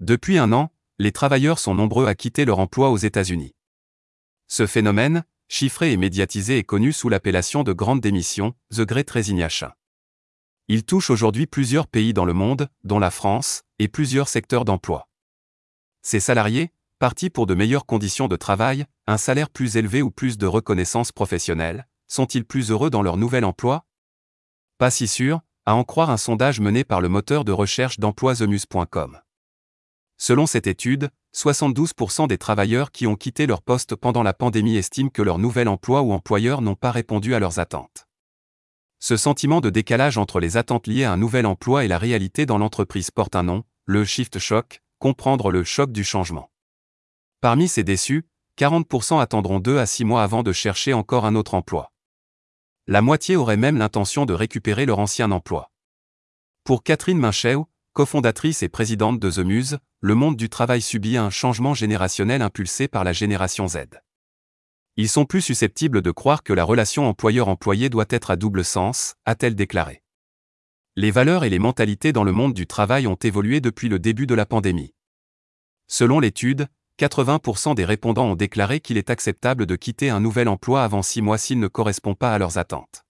Depuis 0.00 0.36
un 0.36 0.52
an, 0.52 0.70
les 0.98 1.10
travailleurs 1.10 1.58
sont 1.58 1.74
nombreux 1.74 2.06
à 2.06 2.14
quitter 2.14 2.44
leur 2.44 2.58
emploi 2.58 2.90
aux 2.90 2.98
États-Unis. 2.98 3.54
Ce 4.46 4.66
phénomène, 4.66 5.24
chiffré 5.48 5.92
et 5.92 5.96
médiatisé, 5.96 6.58
est 6.58 6.64
connu 6.64 6.92
sous 6.92 7.08
l'appellation 7.08 7.62
de 7.62 7.72
grande 7.72 8.00
démission, 8.00 8.54
The 8.74 8.82
Great 8.82 9.10
Resignation. 9.10 9.70
Il 10.68 10.84
touche 10.84 11.10
aujourd'hui 11.10 11.46
plusieurs 11.46 11.86
pays 11.86 12.12
dans 12.12 12.24
le 12.24 12.34
monde, 12.34 12.68
dont 12.84 12.98
la 12.98 13.10
France, 13.10 13.62
et 13.78 13.88
plusieurs 13.88 14.28
secteurs 14.28 14.64
d'emploi. 14.64 15.08
Ces 16.02 16.20
salariés, 16.20 16.72
partis 16.98 17.30
pour 17.30 17.46
de 17.46 17.54
meilleures 17.54 17.86
conditions 17.86 18.28
de 18.28 18.36
travail, 18.36 18.84
un 19.06 19.16
salaire 19.16 19.48
plus 19.48 19.76
élevé 19.76 20.02
ou 20.02 20.10
plus 20.10 20.38
de 20.38 20.46
reconnaissance 20.46 21.10
professionnelle, 21.10 21.88
sont-ils 22.06 22.44
plus 22.44 22.70
heureux 22.70 22.90
dans 22.90 23.02
leur 23.02 23.16
nouvel 23.16 23.44
emploi? 23.44 23.86
Pas 24.78 24.90
si 24.90 25.08
sûr, 25.08 25.40
à 25.64 25.74
en 25.74 25.84
croire 25.84 26.10
un 26.10 26.16
sondage 26.16 26.60
mené 26.60 26.84
par 26.84 27.00
le 27.00 27.08
moteur 27.08 27.44
de 27.44 27.52
recherche 27.52 27.98
d'emploi 27.98 28.34
themus.com. 28.34 29.20
Selon 30.18 30.46
cette 30.46 30.66
étude, 30.66 31.10
72% 31.34 32.26
des 32.26 32.38
travailleurs 32.38 32.90
qui 32.90 33.06
ont 33.06 33.16
quitté 33.16 33.46
leur 33.46 33.60
poste 33.60 33.94
pendant 33.94 34.22
la 34.22 34.32
pandémie 34.32 34.76
estiment 34.76 35.10
que 35.10 35.22
leur 35.22 35.38
nouvel 35.38 35.68
emploi 35.68 36.00
ou 36.00 36.12
employeur 36.12 36.62
n'ont 36.62 36.74
pas 36.74 36.90
répondu 36.90 37.34
à 37.34 37.38
leurs 37.38 37.58
attentes. 37.58 38.06
Ce 38.98 39.18
sentiment 39.18 39.60
de 39.60 39.68
décalage 39.68 40.16
entre 40.16 40.40
les 40.40 40.56
attentes 40.56 40.86
liées 40.86 41.04
à 41.04 41.12
un 41.12 41.18
nouvel 41.18 41.44
emploi 41.44 41.84
et 41.84 41.88
la 41.88 41.98
réalité 41.98 42.46
dans 42.46 42.56
l'entreprise 42.56 43.10
porte 43.10 43.36
un 43.36 43.42
nom, 43.42 43.64
le 43.84 44.04
shift 44.04 44.38
shock, 44.38 44.82
comprendre 44.98 45.50
le 45.50 45.64
choc 45.64 45.92
du 45.92 46.02
changement. 46.02 46.50
Parmi 47.42 47.68
ces 47.68 47.84
déçus, 47.84 48.26
40% 48.58 49.20
attendront 49.20 49.60
2 49.60 49.78
à 49.78 49.84
6 49.84 50.04
mois 50.04 50.22
avant 50.22 50.42
de 50.42 50.52
chercher 50.52 50.94
encore 50.94 51.26
un 51.26 51.34
autre 51.34 51.52
emploi. 51.52 51.92
La 52.86 53.02
moitié 53.02 53.36
aurait 53.36 53.58
même 53.58 53.76
l'intention 53.76 54.24
de 54.24 54.32
récupérer 54.32 54.86
leur 54.86 54.98
ancien 54.98 55.30
emploi. 55.30 55.70
Pour 56.64 56.82
Catherine 56.82 57.18
Mincheu, 57.18 57.64
cofondatrice 57.96 58.62
et 58.62 58.68
présidente 58.68 59.18
de 59.18 59.30
The 59.30 59.38
Muse, 59.38 59.78
le 60.02 60.14
monde 60.14 60.36
du 60.36 60.50
travail 60.50 60.82
subit 60.82 61.16
un 61.16 61.30
changement 61.30 61.72
générationnel 61.72 62.42
impulsé 62.42 62.88
par 62.88 63.04
la 63.04 63.14
génération 63.14 63.66
Z. 63.68 63.78
Ils 64.98 65.08
sont 65.08 65.24
plus 65.24 65.40
susceptibles 65.40 66.02
de 66.02 66.10
croire 66.10 66.42
que 66.42 66.52
la 66.52 66.62
relation 66.62 67.08
employeur-employé 67.08 67.88
doit 67.88 68.04
être 68.10 68.30
à 68.30 68.36
double 68.36 68.66
sens, 68.66 69.14
a-t-elle 69.24 69.54
déclaré. 69.54 70.02
Les 70.94 71.10
valeurs 71.10 71.44
et 71.44 71.48
les 71.48 71.58
mentalités 71.58 72.12
dans 72.12 72.22
le 72.22 72.32
monde 72.32 72.52
du 72.52 72.66
travail 72.66 73.06
ont 73.06 73.14
évolué 73.14 73.62
depuis 73.62 73.88
le 73.88 73.98
début 73.98 74.26
de 74.26 74.34
la 74.34 74.44
pandémie. 74.44 74.92
Selon 75.86 76.20
l'étude, 76.20 76.68
80% 77.00 77.76
des 77.76 77.86
répondants 77.86 78.26
ont 78.26 78.36
déclaré 78.36 78.80
qu'il 78.80 78.98
est 78.98 79.08
acceptable 79.08 79.64
de 79.64 79.74
quitter 79.74 80.10
un 80.10 80.20
nouvel 80.20 80.48
emploi 80.48 80.84
avant 80.84 81.00
six 81.00 81.22
mois 81.22 81.38
s'il 81.38 81.60
ne 81.60 81.68
correspond 81.68 82.14
pas 82.14 82.34
à 82.34 82.38
leurs 82.38 82.58
attentes. 82.58 83.05